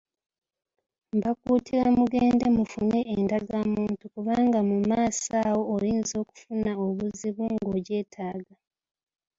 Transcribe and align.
Mbakuutira 1.15 1.85
mugende 1.99 2.45
mufune 2.57 2.99
endagamuntu 3.15 4.03
kubanga 4.13 4.59
mu 4.69 4.77
maaso 4.89 5.31
awo, 5.45 5.61
oyinza 5.75 6.13
okufuna 6.23 6.71
obuzibu 6.85 7.43
ng'ogyetaaga 7.53 8.53